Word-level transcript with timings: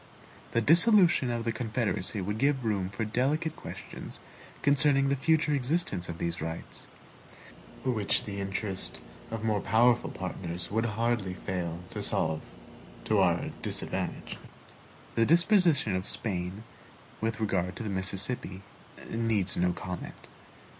The 0.53 0.61
dissolution 0.61 1.29
of 1.29 1.43
the 1.43 1.51
Confederacy 1.51 2.21
would 2.21 2.39
give 2.39 2.65
room 2.65 2.89
for 2.89 3.05
delicate 3.05 3.55
questions 3.55 4.19
concerning 4.63 5.09
the 5.09 5.15
future 5.15 5.53
existence 5.53 6.09
of 6.09 6.17
these 6.17 6.41
rights; 6.41 6.87
which 7.85 8.23
the 8.23 8.39
interest 8.41 8.99
of 9.29 9.43
more 9.43 9.61
powerful 9.61 10.09
partners 10.09 10.71
would 10.71 10.87
hardly 10.97 11.35
fail 11.35 11.81
to 11.91 12.01
solve 12.01 12.41
to 13.05 13.19
our 13.19 13.49
disadvantage. 13.61 14.37
The 15.13 15.23
disposition 15.23 15.95
of 15.95 16.07
Spain 16.07 16.63
with 17.21 17.39
regard 17.39 17.75
to 17.75 17.83
the 17.83 17.89
Mississippi 17.91 18.63
needs 19.11 19.55
no 19.55 19.71
comment. 19.71 20.27